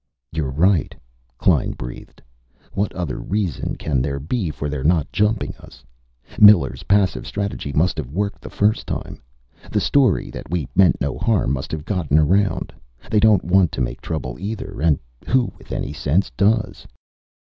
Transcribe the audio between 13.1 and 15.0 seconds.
They don't want to make trouble, either. And